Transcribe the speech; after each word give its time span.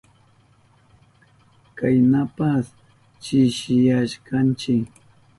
Kaynapas 1.77 2.65
chishiyashkanchi. 3.23 4.75